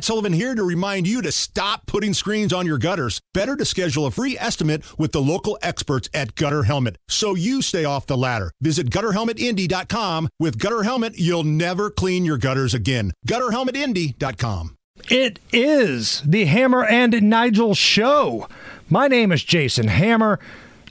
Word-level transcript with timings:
Matt 0.00 0.06
Sullivan 0.06 0.32
here 0.32 0.54
to 0.54 0.64
remind 0.64 1.06
you 1.06 1.20
to 1.20 1.30
stop 1.30 1.84
putting 1.84 2.14
screens 2.14 2.54
on 2.54 2.64
your 2.64 2.78
gutters. 2.78 3.20
Better 3.34 3.54
to 3.54 3.66
schedule 3.66 4.06
a 4.06 4.10
free 4.10 4.34
estimate 4.38 4.82
with 4.98 5.12
the 5.12 5.20
local 5.20 5.58
experts 5.60 6.08
at 6.14 6.34
Gutter 6.36 6.62
Helmet 6.62 6.96
so 7.06 7.34
you 7.34 7.60
stay 7.60 7.84
off 7.84 8.06
the 8.06 8.16
ladder. 8.16 8.50
Visit 8.62 8.88
gutterhelmetindy.com. 8.88 10.30
With 10.38 10.58
Gutter 10.58 10.84
Helmet, 10.84 11.18
you'll 11.18 11.44
never 11.44 11.90
clean 11.90 12.24
your 12.24 12.38
gutters 12.38 12.72
again. 12.72 13.12
Gutterhelmetindy.com. 13.28 14.74
It 15.10 15.38
is 15.52 16.22
the 16.22 16.46
Hammer 16.46 16.86
and 16.86 17.20
Nigel 17.20 17.74
show. 17.74 18.48
My 18.88 19.06
name 19.06 19.32
is 19.32 19.44
Jason 19.44 19.88
Hammer. 19.88 20.40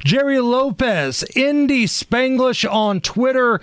Jerry 0.06 0.40
Lopez, 0.40 1.24
Indy 1.36 1.88
Spanglish 1.88 2.72
on 2.72 3.02
Twitter, 3.02 3.60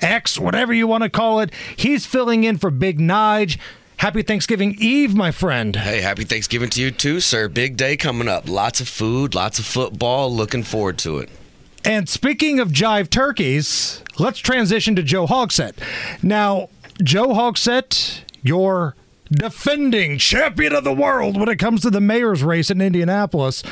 X, 0.00 0.40
whatever 0.40 0.74
you 0.74 0.88
want 0.88 1.04
to 1.04 1.08
call 1.08 1.38
it. 1.38 1.52
He's 1.76 2.04
filling 2.04 2.42
in 2.42 2.58
for 2.58 2.72
Big 2.72 2.98
Nige. 2.98 3.58
Happy 3.98 4.22
Thanksgiving 4.22 4.76
Eve, 4.78 5.16
my 5.16 5.32
friend. 5.32 5.74
Hey, 5.74 6.00
happy 6.00 6.22
Thanksgiving 6.22 6.70
to 6.70 6.80
you 6.80 6.92
too, 6.92 7.18
sir. 7.18 7.48
Big 7.48 7.76
day 7.76 7.96
coming 7.96 8.28
up. 8.28 8.48
Lots 8.48 8.80
of 8.80 8.88
food, 8.88 9.34
lots 9.34 9.58
of 9.58 9.66
football. 9.66 10.32
Looking 10.32 10.62
forward 10.62 10.98
to 10.98 11.18
it. 11.18 11.28
And 11.84 12.08
speaking 12.08 12.60
of 12.60 12.68
jive 12.68 13.10
turkeys, 13.10 14.04
let's 14.16 14.38
transition 14.38 14.94
to 14.94 15.02
Joe 15.02 15.26
Hogsett. 15.26 15.72
Now, 16.22 16.68
Joe 17.02 17.30
Hogsett, 17.30 18.22
your 18.40 18.94
defending 19.32 20.18
champion 20.18 20.76
of 20.76 20.84
the 20.84 20.92
world 20.92 21.36
when 21.36 21.48
it 21.48 21.56
comes 21.56 21.80
to 21.80 21.90
the 21.90 22.00
mayor's 22.00 22.44
race 22.44 22.70
in 22.70 22.80
Indianapolis. 22.80 23.64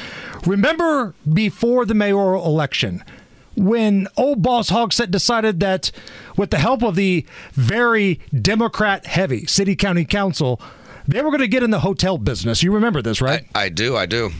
Remember 0.44 1.14
before 1.32 1.86
the 1.86 1.94
mayoral 1.94 2.44
election 2.44 3.04
when 3.56 4.08
old 4.16 4.42
boss 4.42 4.70
Hogsett 4.70 5.10
decided 5.10 5.60
that 5.60 5.90
with 6.36 6.50
the 6.50 6.58
help 6.58 6.82
of 6.82 6.94
the 6.94 7.26
very 7.52 8.20
Democrat 8.40 9.06
heavy 9.06 9.46
city 9.46 9.74
county 9.74 10.04
council, 10.04 10.60
they 11.06 11.22
were 11.22 11.30
going 11.30 11.40
to 11.40 11.48
get 11.48 11.62
in 11.62 11.70
the 11.70 11.80
hotel 11.80 12.18
business. 12.18 12.62
You 12.62 12.72
remember 12.72 13.02
this, 13.02 13.20
right? 13.20 13.46
I, 13.54 13.64
I 13.64 13.68
do, 13.68 13.96
I 13.96 14.06
do 14.06 14.30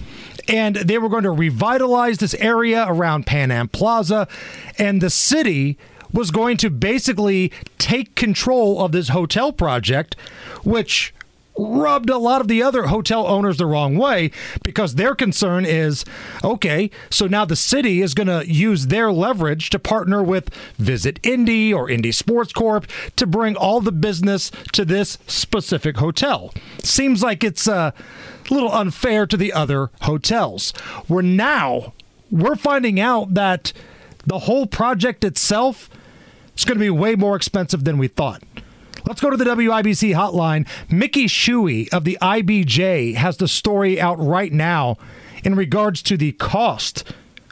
and 0.48 0.76
they 0.76 0.98
were 0.98 1.08
going 1.08 1.24
to 1.24 1.30
revitalize 1.30 2.18
this 2.18 2.34
area 2.34 2.84
around 2.86 3.26
Pan 3.26 3.50
Am 3.50 3.68
Plaza, 3.68 4.28
and 4.78 5.00
the 5.00 5.10
city 5.10 5.76
was 6.12 6.30
going 6.30 6.56
to 6.58 6.70
basically 6.70 7.52
take 7.78 8.14
control 8.14 8.82
of 8.82 8.92
this 8.92 9.08
hotel 9.08 9.52
project, 9.52 10.14
which 10.62 11.12
rubbed 11.58 12.10
a 12.10 12.18
lot 12.18 12.40
of 12.40 12.48
the 12.48 12.62
other 12.62 12.86
hotel 12.86 13.26
owners 13.26 13.56
the 13.56 13.66
wrong 13.66 13.96
way 13.96 14.30
because 14.62 14.94
their 14.94 15.14
concern 15.14 15.64
is 15.64 16.04
okay, 16.44 16.90
so 17.10 17.26
now 17.26 17.44
the 17.44 17.56
city 17.56 18.02
is 18.02 18.14
going 18.14 18.26
to 18.26 18.50
use 18.50 18.86
their 18.86 19.12
leverage 19.12 19.70
to 19.70 19.78
partner 19.78 20.22
with 20.22 20.52
Visit 20.76 21.18
Indy 21.22 21.72
or 21.72 21.90
Indy 21.90 22.12
Sports 22.12 22.52
Corp 22.52 22.86
to 23.16 23.26
bring 23.26 23.56
all 23.56 23.80
the 23.80 23.92
business 23.92 24.50
to 24.72 24.84
this 24.84 25.18
specific 25.26 25.96
hotel. 25.96 26.52
Seems 26.82 27.22
like 27.22 27.42
it's 27.42 27.66
uh, 27.66 27.92
a 28.50 28.54
little 28.54 28.72
unfair 28.72 29.26
to 29.26 29.36
the 29.36 29.52
other 29.52 29.90
hotels. 30.02 30.72
We're 31.08 31.22
now 31.22 31.92
we're 32.30 32.56
finding 32.56 32.98
out 32.98 33.34
that 33.34 33.72
the 34.26 34.40
whole 34.40 34.66
project 34.66 35.24
itself 35.24 35.88
is 36.56 36.64
going 36.64 36.78
to 36.78 36.84
be 36.84 36.90
way 36.90 37.14
more 37.14 37.36
expensive 37.36 37.84
than 37.84 37.98
we 37.98 38.08
thought. 38.08 38.42
Let's 39.06 39.20
go 39.20 39.30
to 39.30 39.36
the 39.36 39.44
WIBC 39.44 40.16
hotline. 40.16 40.66
Mickey 40.90 41.26
Shuey 41.26 41.88
of 41.94 42.02
the 42.02 42.18
IBJ 42.20 43.14
has 43.14 43.36
the 43.36 43.46
story 43.46 44.00
out 44.00 44.18
right 44.18 44.52
now 44.52 44.98
in 45.44 45.54
regards 45.54 46.02
to 46.02 46.16
the 46.16 46.32
cost 46.32 47.04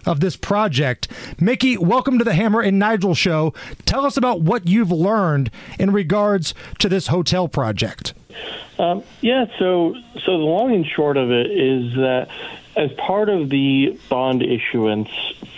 of 0.05 0.19
this 0.19 0.37
project. 0.37 1.07
Mickey, 1.41 1.77
welcome 1.77 2.19
to 2.19 2.25
the 2.25 2.35
Hammer 2.35 2.61
and 2.61 2.81
Nigel 2.81 3.15
show. 3.15 3.55
Tell 3.87 4.05
us 4.05 4.17
about 4.17 4.41
what 4.41 4.67
you've 4.67 4.91
learned 4.91 5.53
in 5.79 5.93
regards 5.93 6.55
to 6.81 6.89
this 6.89 7.07
hotel 7.07 7.47
project. 7.47 8.15
Um, 8.81 9.05
yeah, 9.21 9.47
so 9.57 9.95
so 10.25 10.33
the 10.33 10.45
long 10.45 10.75
and 10.75 10.85
short 10.85 11.17
of 11.17 11.31
it 11.31 11.53
is 11.53 11.95
that 11.95 12.31
as 12.77 12.93
part 12.93 13.29
of 13.29 13.51
the 13.51 13.99
bond 14.09 14.43
issuance 14.43 15.09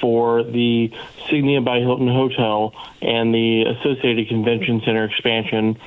for 0.00 0.42
the 0.42 0.92
Signia 1.28 1.65
by 1.65 1.81
Hilton 1.81 2.09
Hotel 2.09 2.75
and 3.00 3.34
the 3.34 3.62
associated 3.62 4.28
convention 4.28 4.82
center 4.84 5.04
expansion, 5.04 5.78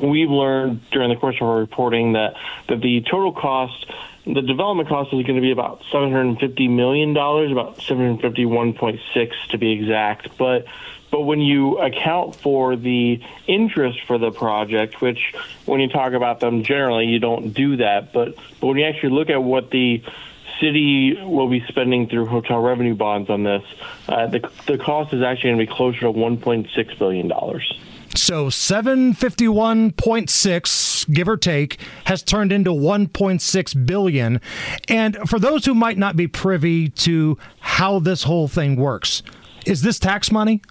we've 0.00 0.30
learned 0.30 0.88
during 0.90 1.10
the 1.10 1.16
course 1.16 1.36
of 1.40 1.48
our 1.48 1.58
reporting 1.58 2.12
that, 2.12 2.34
that 2.68 2.80
the 2.80 3.02
total 3.02 3.32
cost, 3.32 3.86
the 4.24 4.42
development 4.42 4.88
cost 4.88 5.12
is 5.12 5.24
going 5.24 5.36
to 5.36 5.40
be 5.40 5.52
about 5.52 5.82
$750 5.92 6.70
million, 6.70 7.10
about 7.10 7.78
751.6 7.78 9.30
to 9.50 9.58
be 9.58 9.72
exact. 9.72 10.36
But 10.36 10.66
but 11.08 11.20
when 11.20 11.40
you 11.40 11.78
account 11.78 12.34
for 12.34 12.74
the 12.74 13.22
interest 13.46 14.00
for 14.06 14.18
the 14.18 14.32
project, 14.32 15.00
which 15.00 15.34
when 15.64 15.80
you 15.80 15.88
talk 15.88 16.12
about 16.12 16.40
them 16.40 16.64
generally 16.64 17.06
you 17.06 17.20
don't 17.20 17.54
do 17.54 17.76
that, 17.76 18.12
but 18.12 18.34
but 18.60 18.66
when 18.66 18.76
you 18.76 18.84
actually 18.84 19.10
look 19.10 19.30
at 19.30 19.42
what 19.42 19.70
the 19.70 20.02
city 20.60 21.16
will 21.22 21.48
be 21.48 21.64
spending 21.68 22.08
through 22.08 22.26
hotel 22.26 22.60
revenue 22.60 22.94
bonds 22.94 23.30
on 23.30 23.44
this. 23.44 23.62
Uh, 24.08 24.26
the, 24.26 24.50
the 24.66 24.76
cost 24.78 25.12
is 25.12 25.22
actually 25.22 25.50
going 25.50 25.58
to 25.58 25.66
be 25.66 25.72
closer 25.72 26.00
to 26.00 26.12
$1.6 26.12 26.98
billion. 26.98 27.30
So 28.14 28.46
751.6 28.46 31.12
give 31.12 31.28
or 31.28 31.36
take 31.36 31.78
has 32.04 32.22
turned 32.22 32.52
into 32.52 32.70
1.6 32.70 33.86
billion. 33.86 34.40
And 34.88 35.18
for 35.28 35.38
those 35.38 35.66
who 35.66 35.74
might 35.74 35.98
not 35.98 36.16
be 36.16 36.26
privy 36.26 36.88
to 36.88 37.36
how 37.60 37.98
this 37.98 38.22
whole 38.22 38.48
thing 38.48 38.76
works, 38.76 39.22
is 39.66 39.82
this 39.82 39.98
tax 39.98 40.32
money? 40.32 40.62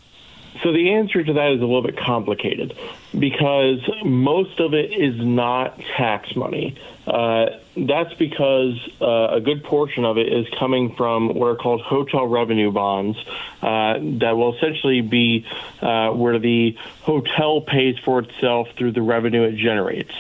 So 0.64 0.72
the 0.72 0.94
answer 0.94 1.24
to 1.24 1.34
that 1.34 1.52
is 1.52 1.62
a 1.62 1.66
little 1.66 1.82
bit 1.82 1.98
complicated 1.98 2.78
because 3.18 3.80
most 4.04 4.60
of 4.60 4.74
it 4.74 4.92
is 4.92 5.16
not 5.18 5.80
tax 5.98 6.36
money. 6.36 6.76
Uh, 7.08 7.60
that's 7.78 8.14
because 8.16 8.74
uh, 9.02 9.36
a 9.36 9.42
good 9.42 9.64
portion 9.64 10.06
of 10.06 10.18
it 10.18 10.32
is 10.32 10.48
coming 10.58 10.96
from 10.96 11.36
what 11.36 11.48
are 11.48 11.56
called 11.56 11.82
hotel 11.82 12.26
revenue 12.26 12.72
bonds 12.72 13.18
uh, 13.62 14.00
that 14.20 14.36
will 14.36 14.56
essentially 14.56 15.02
be 15.02 15.46
uh, 15.82 16.10
where 16.12 16.40
the 16.40 16.76
hotel 17.02 17.62
pays 17.62 17.98
for 18.00 18.20
itself 18.20 18.70
through 18.78 18.92
the 18.92 19.02
revenue 19.02 19.44
it 19.44 19.56
generates. 19.58 20.14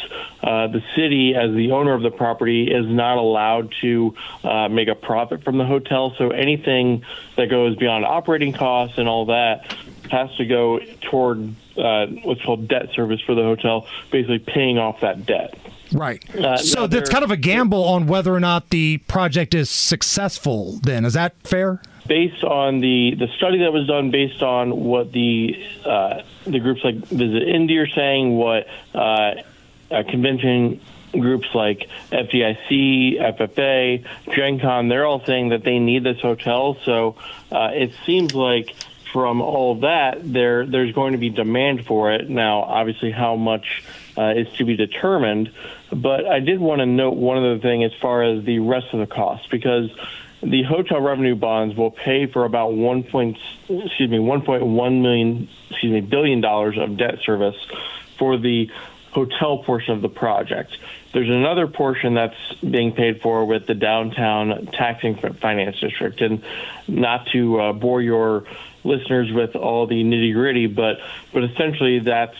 Uh, 0.43 0.67
the 0.67 0.83
city, 0.95 1.33
as 1.33 1.55
the 1.55 1.71
owner 1.71 1.93
of 1.93 2.03
the 2.03 2.11
property, 2.11 2.69
is 2.71 2.85
not 2.85 3.17
allowed 3.17 3.73
to 3.81 4.13
uh, 4.43 4.67
make 4.67 4.87
a 4.87 4.95
profit 4.95 5.43
from 5.43 5.57
the 5.57 5.65
hotel. 5.65 6.13
So 6.17 6.29
anything 6.29 7.03
that 7.35 7.49
goes 7.49 7.75
beyond 7.77 8.05
operating 8.05 8.53
costs 8.53 8.97
and 8.97 9.07
all 9.07 9.25
that 9.27 9.75
has 10.11 10.33
to 10.37 10.45
go 10.45 10.79
toward 11.01 11.55
uh, 11.77 12.07
what's 12.23 12.41
called 12.43 12.67
debt 12.67 12.89
service 12.93 13.21
for 13.21 13.35
the 13.35 13.43
hotel, 13.43 13.87
basically 14.11 14.39
paying 14.39 14.77
off 14.77 15.01
that 15.01 15.25
debt. 15.25 15.57
Right. 15.91 16.23
Uh, 16.35 16.57
so 16.57 16.87
that's 16.87 17.09
kind 17.09 17.23
of 17.23 17.31
a 17.31 17.37
gamble 17.37 17.83
on 17.83 18.07
whether 18.07 18.33
or 18.33 18.39
not 18.39 18.69
the 18.69 18.97
project 18.99 19.53
is 19.53 19.69
successful. 19.69 20.79
Then 20.81 21.05
is 21.05 21.13
that 21.13 21.35
fair? 21.43 21.81
Based 22.07 22.43
on 22.43 22.81
the 22.81 23.15
the 23.15 23.27
study 23.37 23.59
that 23.59 23.73
was 23.73 23.87
done, 23.87 24.11
based 24.11 24.41
on 24.41 24.83
what 24.83 25.11
the 25.11 25.55
uh, 25.85 26.21
the 26.45 26.59
groups 26.59 26.83
like 26.83 26.95
Visit 26.95 27.43
Indy 27.43 27.77
are 27.77 27.87
saying, 27.87 28.35
what 28.35 28.67
uh, 28.93 29.35
convention 29.89 30.81
groups 31.19 31.47
like 31.53 31.89
FDIC, 32.11 33.19
FFA, 33.37 34.05
Gen 34.35 34.59
Con, 34.59 34.87
they're 34.87 35.05
all 35.05 35.23
saying 35.25 35.49
that 35.49 35.63
they 35.63 35.79
need 35.79 36.03
this 36.03 36.19
hotel. 36.19 36.77
So 36.83 37.15
uh, 37.51 37.71
it 37.73 37.91
seems 38.05 38.33
like 38.33 38.75
from 39.15 39.39
all 39.39 39.75
that, 39.75 40.17
there 40.21 40.65
there's 40.65 40.91
going 40.91 41.13
to 41.13 41.17
be 41.17 41.29
demand 41.29 41.85
for 41.85 42.11
it. 42.11 42.29
Now, 42.29 42.63
obviously, 42.63 43.11
how 43.11 43.37
much 43.37 43.81
uh, 44.17 44.33
is 44.35 44.51
to 44.57 44.65
be 44.65 44.75
determined. 44.75 45.53
But 45.89 46.25
I 46.25 46.41
did 46.41 46.59
want 46.59 46.79
to 46.79 46.85
note 46.85 47.15
one 47.15 47.37
other 47.37 47.57
thing 47.57 47.85
as 47.85 47.93
far 48.01 48.23
as 48.23 48.43
the 48.43 48.59
rest 48.59 48.87
of 48.91 48.99
the 48.99 49.07
cost, 49.07 49.49
because 49.49 49.89
the 50.43 50.63
hotel 50.63 50.99
revenue 50.99 51.35
bonds 51.35 51.77
will 51.77 51.91
pay 51.91 52.25
for 52.25 52.43
about 52.43 52.73
one 52.73 53.03
point 53.03 53.37
excuse 53.69 54.09
me 54.09 54.19
one 54.19 54.41
point 54.41 54.65
one 54.65 55.01
million 55.01 55.47
excuse 55.69 55.93
me 55.93 56.01
billion 56.01 56.41
dollars 56.41 56.77
of 56.77 56.97
debt 56.97 57.19
service 57.25 57.55
for 58.17 58.37
the 58.37 58.69
hotel 59.11 59.59
portion 59.59 59.93
of 59.93 60.01
the 60.01 60.09
project. 60.09 60.77
There's 61.13 61.29
another 61.29 61.67
portion 61.67 62.15
that's 62.15 62.53
being 62.55 62.91
paid 62.91 63.21
for 63.21 63.45
with 63.45 63.65
the 63.65 63.75
downtown 63.75 64.67
taxing 64.73 65.15
finance 65.15 65.79
district, 65.79 66.19
and 66.19 66.43
not 66.89 67.27
to 67.27 67.61
uh, 67.61 67.71
bore 67.71 68.01
your 68.01 68.43
listeners 68.85 69.31
with 69.31 69.55
all 69.55 69.87
the 69.87 70.03
nitty 70.03 70.33
gritty, 70.33 70.67
but 70.67 70.99
but 71.33 71.43
essentially 71.43 71.99
that's 71.99 72.37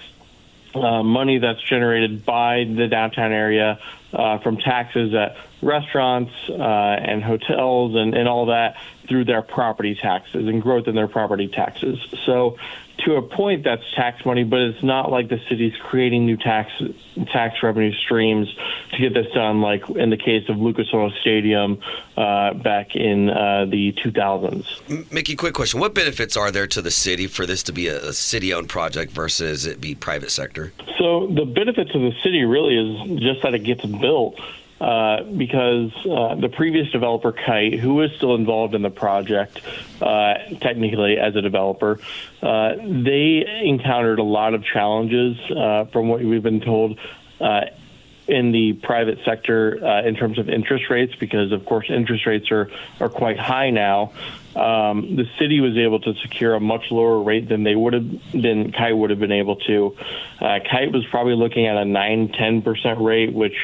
uh, 0.76 1.04
money 1.04 1.40
that's 1.40 1.62
generated 1.62 2.26
by 2.26 2.66
the 2.66 2.88
downtown 2.88 3.32
area 3.32 3.80
uh, 4.14 4.38
from 4.40 4.58
taxes 4.58 5.14
at 5.14 5.38
restaurants 5.62 6.34
uh, 6.50 6.54
and 6.54 7.24
hotels 7.24 7.96
and, 7.96 8.14
and 8.14 8.28
all 8.28 8.48
that 8.48 8.78
through 9.08 9.26
their 9.26 9.42
property 9.42 9.96
taxes 9.96 10.48
and 10.48 10.62
growth 10.62 10.88
in 10.88 10.96
their 10.96 11.08
property 11.08 11.48
taxes. 11.48 12.00
So 12.26 12.58
to 13.06 13.16
a 13.16 13.22
point 13.22 13.64
that's 13.64 13.84
tax 13.96 14.26
money, 14.26 14.44
but 14.44 14.60
it's 14.60 14.84
not 14.84 15.12
like 15.12 15.30
the 15.30 15.40
city's 15.48 15.74
creating 15.78 16.26
new 16.26 16.38
tax 16.38 16.72
tax 17.32 17.62
revenue 17.64 17.94
streams 17.94 18.54
to 18.92 18.98
get 18.98 19.14
this 19.14 19.32
done. 19.34 19.62
Like 19.62 19.88
in 19.90 20.10
the 20.10 20.18
case 20.18 20.50
of 20.50 20.58
Lucas 20.58 20.88
Oil 20.94 21.12
Stadium 21.22 21.80
uh, 22.18 22.54
back 22.56 22.96
in 22.96 23.30
uh, 23.30 23.66
the 23.66 23.94
2000s. 23.94 25.12
Mickey, 25.12 25.36
quick 25.36 25.54
question: 25.54 25.80
What 25.80 25.94
benefits 25.94 26.36
are 26.36 26.52
there 26.52 26.68
to 26.68 26.82
the 26.82 26.92
city 26.92 27.28
for 27.28 27.46
this 27.46 27.64
to 27.64 27.72
be 27.72 27.88
a, 27.88 28.10
a 28.10 28.14
city-owned 28.14 28.70
project 28.70 29.12
versus 29.12 29.66
it 29.66 29.80
be 29.80 29.96
private 29.96 30.32
sector? 30.32 30.74
So 30.98 31.28
the 31.28 31.46
benefit 31.46 31.92
to 31.92 32.00
the 32.00 32.12
city 32.24 32.44
really 32.44 32.78
is 32.78 33.22
just 33.22 33.44
that 33.44 33.54
it 33.54 33.60
gets 33.60 33.86
built. 33.86 34.40
Uh, 34.80 35.24
because 35.24 35.94
uh, 36.06 36.36
the 36.36 36.50
previous 36.50 36.92
developer, 36.92 37.32
Kite, 37.32 37.76
who 37.76 37.96
was 37.96 38.12
still 38.18 38.36
involved 38.36 38.76
in 38.76 38.82
the 38.82 38.90
project, 38.90 39.62
uh, 40.02 40.34
technically 40.60 41.18
as 41.18 41.34
a 41.38 41.42
developer, 41.42 41.98
uh, 42.42 42.76
they 42.76 43.46
encountered 43.64 44.20
a 44.20 44.24
lot 44.24 44.54
of 44.54 44.66
challenges 44.66 45.38
uh, 45.50 45.86
from 45.86 46.10
what 46.10 46.20
we've 46.20 46.44
been 46.44 46.60
told 46.60 47.00
in 48.28 48.52
the 48.52 48.74
private 48.74 49.20
sector 49.24 49.80
uh, 49.84 50.02
in 50.04 50.16
terms 50.16 50.40
of 50.40 50.50
interest 50.50 50.90
rates, 50.90 51.14
because 51.16 51.52
of 51.52 51.66
course 51.66 51.90
interest 51.90 52.26
rates 52.26 52.52
are, 52.52 52.70
are 53.00 53.10
quite 53.10 53.38
high 53.38 53.70
now. 53.70 54.12
Um, 54.56 55.18
the 55.18 55.26
city 55.38 55.60
was 55.60 55.78
able 55.78 56.00
to 56.00 56.14
secure 56.16 56.56
a 56.56 56.60
much 56.62 56.90
lower 56.90 57.22
rate 57.22 57.50
than 57.50 57.64
they 57.64 57.76
would 57.76 57.94
have 57.94 58.32
been, 58.32 58.72
Kite 58.72 58.96
would 58.96 59.10
have 59.10 59.20
been 59.20 59.34
able 59.34 59.58
to. 59.58 59.98
Uh, 60.40 60.60
Kite 60.60 60.94
was 60.94 61.06
probably 61.08 61.36
looking 61.36 61.68
at 61.68 61.76
a 61.76 61.84
9 61.84 62.30
10% 62.30 63.06
rate, 63.06 63.34
which 63.34 63.56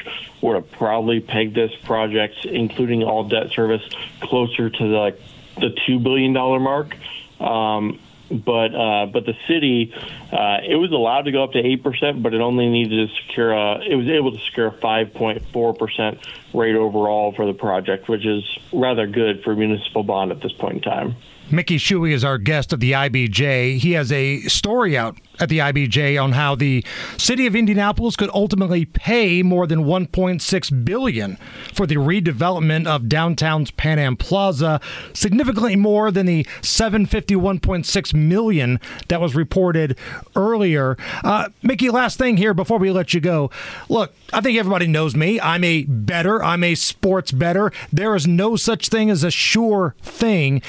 would 0.41 0.55
have 0.55 0.69
probably 0.71 1.21
pegged 1.21 1.55
this 1.55 1.71
project, 1.83 2.45
including 2.45 3.03
all 3.03 3.23
debt 3.23 3.51
service, 3.51 3.83
closer 4.19 4.69
to 4.69 4.87
the, 4.87 5.17
the 5.61 5.75
$2 5.87 6.03
billion 6.03 6.33
mark. 6.33 6.95
Um, 7.39 7.97
but 8.31 8.73
uh, 8.73 9.05
but 9.07 9.25
the 9.25 9.35
city 9.47 9.93
uh, 10.31 10.59
it 10.67 10.75
was 10.75 10.91
allowed 10.91 11.23
to 11.23 11.31
go 11.31 11.43
up 11.43 11.51
to 11.53 11.59
eight 11.59 11.83
percent, 11.83 12.23
but 12.23 12.33
it 12.33 12.41
only 12.41 12.69
needed 12.69 13.09
to 13.09 13.15
secure 13.21 13.51
a, 13.51 13.81
it 13.81 13.95
was 13.95 14.07
able 14.07 14.31
to 14.31 14.39
secure 14.39 14.67
a 14.67 14.71
five 14.71 15.13
point 15.13 15.43
four 15.51 15.73
percent 15.73 16.19
rate 16.53 16.75
overall 16.75 17.31
for 17.33 17.45
the 17.45 17.53
project, 17.53 18.07
which 18.09 18.25
is 18.25 18.43
rather 18.71 19.07
good 19.07 19.43
for 19.43 19.55
municipal 19.55 20.03
bond 20.03 20.31
at 20.31 20.41
this 20.41 20.51
point 20.53 20.75
in 20.75 20.81
time. 20.81 21.15
Mickey 21.51 21.77
Shuey 21.77 22.13
is 22.13 22.23
our 22.23 22.37
guest 22.37 22.71
of 22.71 22.79
the 22.79 22.93
IBJ. 22.93 23.77
He 23.77 23.91
has 23.91 24.11
a 24.11 24.39
story 24.43 24.97
out 24.97 25.17
at 25.41 25.49
the 25.49 25.57
IBJ 25.59 26.21
on 26.21 26.33
how 26.33 26.55
the 26.55 26.85
city 27.17 27.47
of 27.47 27.55
Indianapolis 27.55 28.15
could 28.15 28.29
ultimately 28.33 28.85
pay 28.85 29.41
more 29.41 29.65
than 29.67 29.83
1.6 29.83 30.85
billion 30.85 31.37
for 31.73 31.87
the 31.87 31.95
redevelopment 31.95 32.87
of 32.87 33.09
downtown's 33.09 33.71
Pan 33.71 33.99
Am 33.99 34.15
Plaza, 34.15 34.79
significantly 35.13 35.75
more 35.75 36.11
than 36.11 36.27
the 36.27 36.43
751.6 36.61 38.13
million 38.13 38.79
that 39.07 39.19
was 39.19 39.35
reported 39.35 39.97
earlier. 40.35 40.97
Uh, 41.23 41.49
Mickey, 41.63 41.89
last 41.89 42.17
thing 42.17 42.37
here 42.37 42.53
before 42.53 42.77
we 42.77 42.91
let 42.91 43.13
you 43.13 43.19
go. 43.19 43.49
Look, 43.89 44.13
I 44.31 44.41
think 44.41 44.57
everybody 44.57 44.87
knows 44.87 45.15
me. 45.15 45.39
I'm 45.39 45.63
a 45.63 45.83
bettor. 45.83 46.43
I'm 46.43 46.63
a 46.63 46.75
sports 46.75 47.31
bettor. 47.31 47.71
There 47.91 48.15
is 48.15 48.27
no 48.27 48.55
such 48.55 48.89
thing 48.89 49.09
as 49.09 49.23
a 49.23 49.31
sure 49.31 49.95
thing. 50.01 50.61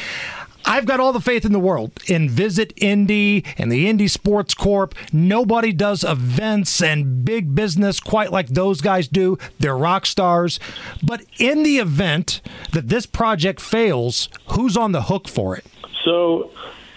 I've 0.64 0.86
got 0.86 1.00
all 1.00 1.12
the 1.12 1.20
faith 1.20 1.44
in 1.44 1.52
the 1.52 1.58
world 1.58 1.92
in 2.06 2.28
Visit 2.28 2.72
Indy 2.76 3.44
and 3.58 3.70
the 3.70 3.88
Indy 3.88 4.08
Sports 4.08 4.54
Corp. 4.54 4.94
Nobody 5.12 5.72
does 5.72 6.04
events 6.04 6.82
and 6.82 7.24
big 7.24 7.54
business 7.54 8.00
quite 8.00 8.30
like 8.30 8.48
those 8.48 8.80
guys 8.80 9.08
do. 9.08 9.38
They're 9.58 9.76
rock 9.76 10.06
stars. 10.06 10.60
But 11.02 11.24
in 11.38 11.62
the 11.62 11.78
event 11.78 12.40
that 12.72 12.88
this 12.88 13.06
project 13.06 13.60
fails, 13.60 14.28
who's 14.48 14.76
on 14.76 14.92
the 14.92 15.02
hook 15.02 15.28
for 15.28 15.56
it? 15.56 15.66
So, 16.04 16.50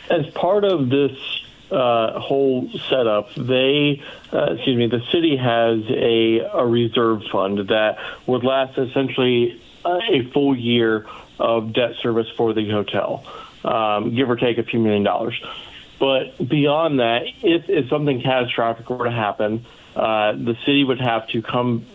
as 0.09 0.27
part 0.27 0.63
of 0.63 0.89
this 0.89 1.17
uh, 1.71 2.19
whole 2.19 2.69
setup, 2.89 3.33
they, 3.35 4.01
uh, 4.31 4.53
excuse 4.53 4.77
me, 4.77 4.88
the 4.88 5.01
city 5.12 5.35
has 5.38 5.79
a, 5.89 6.39
a 6.53 6.65
reserve 6.65 7.23
fund 7.31 7.69
that 7.69 7.97
would 8.27 8.44
last 8.44 8.77
essentially 8.77 9.62
uh, 9.83 10.00
a 10.09 10.29
full 10.31 10.56
year 10.56 11.06
of 11.39 11.73
debt 11.73 11.95
service 12.01 12.27
for 12.38 12.53
the 12.53 12.69
hotel 12.69 13.25
um, 13.65 14.15
give 14.15 14.29
or 14.29 14.35
take 14.35 14.57
a 14.57 14.63
few 14.63 14.79
million 14.79 15.03
dollars. 15.03 15.39
But 16.00 16.38
beyond 16.38 17.00
that, 17.00 17.23
if, 17.41 17.69
if 17.69 17.89
something 17.89 18.21
catastrophic 18.21 18.89
were 18.89 19.06
to 19.06 19.12
happen, 19.12 19.65
uh, 19.95 20.33
the 20.33 20.57
city 20.65 20.83
would 20.83 21.00
have 21.00 21.27
to 21.29 21.41
come 21.41 21.85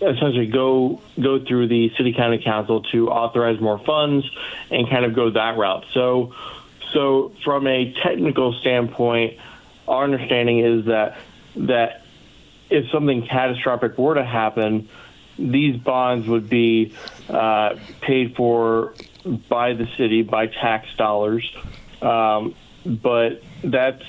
essentially 0.00 0.46
go 0.46 1.00
go 1.20 1.44
through 1.44 1.66
the 1.66 1.90
city 1.96 2.12
county 2.12 2.40
council 2.42 2.82
to 2.82 3.08
authorize 3.08 3.60
more 3.60 3.78
funds 3.78 4.24
and 4.70 4.88
kind 4.88 5.04
of 5.04 5.14
go 5.14 5.30
that 5.30 5.56
route. 5.56 5.84
So 5.92 6.32
so 6.92 7.32
from 7.42 7.66
a 7.66 7.92
technical 7.92 8.52
standpoint, 8.60 9.38
our 9.88 10.04
understanding 10.04 10.60
is 10.60 10.86
that 10.86 11.18
that 11.56 12.02
if 12.70 12.90
something 12.90 13.26
catastrophic 13.26 13.98
were 13.98 14.14
to 14.14 14.24
happen, 14.24 14.88
these 15.38 15.76
bonds 15.76 16.26
would 16.28 16.48
be 16.48 16.94
uh, 17.28 17.76
paid 18.00 18.36
for 18.36 18.94
by 19.48 19.72
the 19.72 19.86
city 19.96 20.22
by 20.22 20.46
tax 20.46 20.88
dollars. 20.96 21.50
Um, 22.02 22.54
but 22.84 23.42
that's 23.62 24.04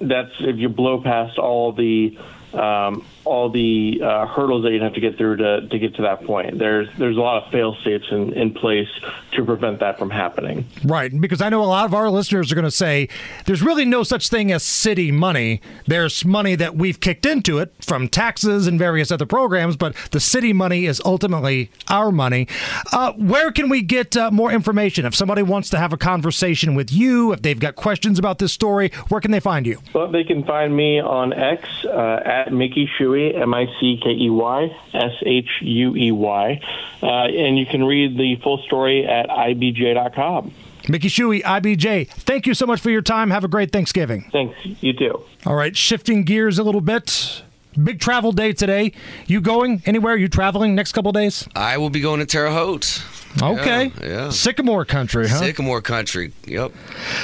that's 0.00 0.32
if 0.40 0.56
you 0.56 0.68
blow 0.68 1.02
past 1.02 1.38
all 1.38 1.72
the 1.72 2.18
um, 2.54 3.04
all 3.24 3.50
the 3.50 4.00
uh, 4.02 4.26
hurdles 4.26 4.62
that 4.62 4.72
you'd 4.72 4.82
have 4.82 4.94
to 4.94 5.00
get 5.00 5.16
through 5.16 5.36
to, 5.36 5.66
to 5.68 5.78
get 5.78 5.96
to 5.96 6.02
that 6.02 6.24
point. 6.24 6.58
There's 6.58 6.88
there's 6.96 7.16
a 7.16 7.20
lot 7.20 7.44
of 7.44 7.50
fail 7.50 7.76
safes 7.82 8.06
in, 8.10 8.32
in 8.32 8.54
place 8.54 8.88
to 9.32 9.44
prevent 9.44 9.80
that 9.80 9.98
from 9.98 10.10
happening. 10.10 10.66
Right, 10.84 11.18
because 11.20 11.42
I 11.42 11.48
know 11.48 11.62
a 11.62 11.66
lot 11.66 11.84
of 11.84 11.94
our 11.94 12.08
listeners 12.08 12.50
are 12.50 12.54
going 12.54 12.64
to 12.64 12.70
say 12.70 13.08
there's 13.44 13.62
really 13.62 13.84
no 13.84 14.02
such 14.02 14.28
thing 14.28 14.52
as 14.52 14.62
city 14.62 15.10
money. 15.10 15.60
There's 15.86 16.24
money 16.24 16.54
that 16.54 16.76
we've 16.76 17.00
kicked 17.00 17.26
into 17.26 17.58
it 17.58 17.72
from 17.80 18.08
taxes 18.08 18.66
and 18.66 18.78
various 18.78 19.10
other 19.10 19.26
programs, 19.26 19.76
but 19.76 19.94
the 20.12 20.20
city 20.20 20.52
money 20.52 20.86
is 20.86 21.02
ultimately 21.04 21.70
our 21.88 22.12
money. 22.12 22.46
Uh, 22.92 23.12
where 23.12 23.50
can 23.50 23.68
we 23.68 23.82
get 23.82 24.16
uh, 24.16 24.30
more 24.30 24.52
information? 24.52 25.04
If 25.04 25.14
somebody 25.14 25.42
wants 25.42 25.70
to 25.70 25.78
have 25.78 25.92
a 25.92 25.96
conversation 25.96 26.74
with 26.74 26.92
you, 26.92 27.32
if 27.32 27.42
they've 27.42 27.58
got 27.58 27.76
questions 27.76 28.18
about 28.18 28.38
this 28.38 28.52
story, 28.52 28.90
where 29.08 29.20
can 29.20 29.30
they 29.30 29.40
find 29.40 29.66
you? 29.66 29.80
Well, 29.92 30.10
they 30.10 30.24
can 30.24 30.44
find 30.44 30.74
me 30.76 31.00
on 31.00 31.32
X 31.32 31.68
uh, 31.84 32.20
at 32.46 32.52
Mickey 32.52 32.88
Shuey, 32.98 33.38
M 33.38 33.52
I 33.54 33.66
C 33.80 33.98
K 34.02 34.10
E 34.10 34.30
Y 34.30 34.76
S 34.94 35.12
H 35.24 35.48
U 35.62 35.96
E 35.96 36.12
Y, 36.12 36.60
uh, 37.02 37.06
and 37.06 37.58
you 37.58 37.66
can 37.66 37.84
read 37.84 38.16
the 38.16 38.36
full 38.36 38.58
story 38.62 39.06
at 39.06 39.28
ibj.com. 39.28 40.52
Mickey 40.88 41.08
Shuey, 41.08 41.42
IBJ, 41.42 42.08
thank 42.08 42.46
you 42.46 42.54
so 42.54 42.64
much 42.64 42.80
for 42.80 42.90
your 42.90 43.02
time. 43.02 43.30
Have 43.30 43.42
a 43.42 43.48
great 43.48 43.72
Thanksgiving. 43.72 44.28
Thanks. 44.30 44.56
You 44.64 44.92
too. 44.92 45.20
All 45.44 45.56
right, 45.56 45.76
shifting 45.76 46.22
gears 46.22 46.58
a 46.58 46.62
little 46.62 46.80
bit. 46.80 47.42
Big 47.82 48.00
travel 48.00 48.32
day 48.32 48.52
today. 48.52 48.92
You 49.26 49.40
going 49.40 49.82
anywhere? 49.84 50.16
You 50.16 50.28
traveling 50.28 50.74
next 50.74 50.92
couple 50.92 51.12
days? 51.12 51.46
I 51.54 51.76
will 51.76 51.90
be 51.90 52.00
going 52.00 52.20
to 52.20 52.26
Terre 52.26 52.50
Haute. 52.50 53.02
Okay. 53.42 53.92
Yeah, 54.00 54.06
yeah. 54.06 54.30
Sycamore 54.30 54.84
country, 54.84 55.28
huh? 55.28 55.38
Sycamore 55.38 55.82
country. 55.82 56.32
Yep. 56.46 56.72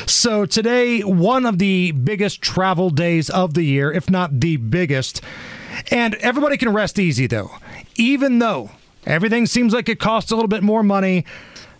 So 0.06 0.44
today, 0.46 1.00
one 1.00 1.46
of 1.46 1.58
the 1.58 1.92
biggest 1.92 2.42
travel 2.42 2.90
days 2.90 3.30
of 3.30 3.54
the 3.54 3.62
year, 3.62 3.90
if 3.92 4.10
not 4.10 4.40
the 4.40 4.56
biggest. 4.56 5.22
And 5.90 6.14
everybody 6.16 6.56
can 6.56 6.72
rest 6.72 6.98
easy, 6.98 7.26
though. 7.26 7.52
Even 7.96 8.38
though 8.38 8.70
everything 9.06 9.46
seems 9.46 9.72
like 9.72 9.88
it 9.88 9.98
costs 9.98 10.30
a 10.30 10.34
little 10.34 10.48
bit 10.48 10.62
more 10.62 10.82
money, 10.82 11.24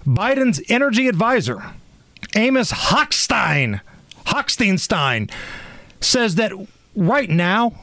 Biden's 0.07 0.63
energy 0.69 1.09
advisor, 1.09 1.63
Amos 2.35 2.73
Hochstein, 2.73 3.81
Hochsteinstein, 4.27 5.31
says 6.01 6.37
that 6.37 6.53
right 6.97 7.29
now, 7.29 7.75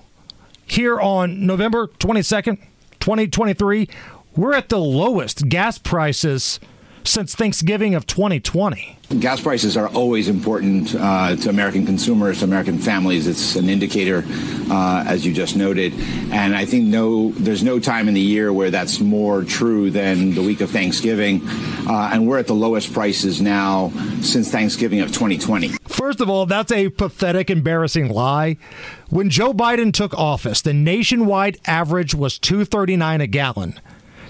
here 0.66 1.00
on 1.00 1.46
November 1.46 1.88
22nd, 1.88 2.58
2023, 3.00 3.88
we're 4.36 4.54
at 4.54 4.70
the 4.70 4.80
lowest 4.80 5.50
gas 5.50 5.78
prices 5.78 6.60
since 7.04 7.34
Thanksgiving 7.34 7.96
of 7.96 8.06
2020. 8.06 8.98
Gas 9.20 9.42
prices 9.42 9.76
are 9.76 9.88
always 9.90 10.30
important 10.30 10.94
uh, 10.96 11.36
to 11.38 11.50
American 11.50 11.86
consumers, 11.86 12.40
to 12.40 12.46
American 12.46 12.78
families. 12.78 13.26
It's 13.26 13.56
an 13.56 13.70
indicator, 13.70 14.24
uh, 14.70 15.04
as 15.08 15.26
you 15.26 15.34
just 15.34 15.56
noted, 15.56 15.94
and 16.32 16.56
I 16.56 16.66
think 16.66 16.86
no, 16.86 17.32
there's 17.32 17.64
no 17.64 17.80
time 17.80 18.08
in 18.08 18.14
the 18.14 18.22
year 18.22 18.54
where 18.54 18.70
that's 18.70 19.00
more 19.00 19.44
true 19.44 19.90
than 19.90 20.36
the 20.36 20.44
week 20.44 20.62
of 20.62 20.70
Thanksgiving, 20.70 21.42
uh, 21.88 22.12
and 22.14 22.28
we're 22.28 22.38
at 22.38 22.46
the 22.46 22.54
lowest 22.54 22.94
prices 22.94 23.42
now 23.42 23.92
since 24.22 24.52
Thanksgiving 24.52 25.00
of 25.00 25.08
2020. 25.08 25.70
First 25.88 26.22
of 26.22 26.30
all, 26.30 26.46
that's 26.46 26.72
a 26.72 26.90
pathetic, 26.90 27.50
embarrassing 27.50 28.10
lie. 28.10 28.58
When 29.10 29.32
Joe 29.32 29.54
Biden 29.54 29.92
took 29.92 30.14
office, 30.14 30.62
the 30.62 30.74
nationwide 30.74 31.58
average 31.66 32.14
was 32.14 32.38
239 32.38 33.22
a 33.22 33.28
gallon. 33.28 33.80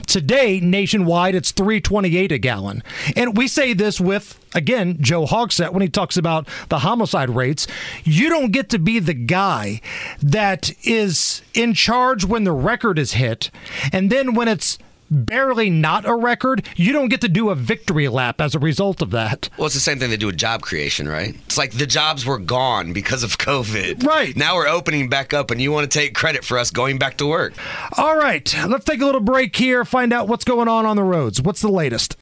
Today, 0.09 0.59
nationwide, 0.59 1.35
it's 1.35 1.51
328 1.51 2.31
a 2.31 2.39
gallon. 2.39 2.81
And 3.15 3.37
we 3.37 3.47
say 3.47 3.73
this 3.73 4.01
with, 4.01 4.43
again, 4.55 4.97
Joe 4.99 5.27
Hogsett 5.27 5.71
when 5.71 5.83
he 5.83 5.87
talks 5.87 6.17
about 6.17 6.47
the 6.69 6.79
homicide 6.79 7.29
rates. 7.29 7.67
You 8.03 8.27
don't 8.27 8.51
get 8.51 8.69
to 8.69 8.79
be 8.79 8.97
the 8.97 9.13
guy 9.13 9.81
that 10.19 10.71
is 10.83 11.43
in 11.53 11.75
charge 11.75 12.25
when 12.25 12.43
the 12.43 12.51
record 12.51 12.97
is 12.97 13.13
hit. 13.13 13.51
And 13.93 14.09
then 14.09 14.33
when 14.33 14.47
it's 14.47 14.79
barely 15.09 15.69
not 15.69 16.05
a 16.05 16.15
record, 16.15 16.67
you 16.75 16.93
don't 16.93 17.09
get 17.09 17.21
to 17.21 17.29
do 17.29 17.49
a 17.49 17.55
victory 17.55 18.07
lap 18.07 18.41
as 18.41 18.55
a 18.55 18.59
result 18.59 19.01
of 19.01 19.11
that. 19.11 19.49
Well, 19.57 19.65
it's 19.65 19.75
the 19.75 19.81
same 19.81 19.99
thing 19.99 20.09
they 20.09 20.17
do 20.17 20.27
with 20.27 20.37
job 20.37 20.61
creation, 20.61 21.07
right? 21.07 21.35
It's 21.45 21.57
like 21.57 21.71
the 21.71 21.85
jobs 21.85 22.25
were 22.25 22.37
gone 22.37 22.93
because 22.93 23.23
of 23.23 23.37
COVID. 23.37 24.05
Right. 24.05 24.35
Now 24.35 24.55
we're 24.55 24.67
opening 24.67 25.09
back 25.09 25.33
up, 25.33 25.51
and 25.51 25.61
you 25.61 25.71
want 25.71 25.89
to 25.89 25.99
take 25.99 26.15
credit 26.15 26.43
for 26.43 26.57
us 26.57 26.71
going 26.71 26.97
back 26.97 27.17
to 27.17 27.25
work. 27.25 27.53
All 27.97 28.17
right, 28.17 28.53
let's 28.67 28.85
take 28.85 29.01
a 29.01 29.05
little 29.05 29.21
break 29.21 29.55
here, 29.55 29.85
find 29.85 30.13
out 30.13 30.27
what's 30.27 30.45
going 30.45 30.67
on 30.67 30.85
on 30.85 30.95
the 30.95 31.03
roads. 31.03 31.41
What's 31.41 31.61
the 31.61 31.69
latest? 31.69 32.15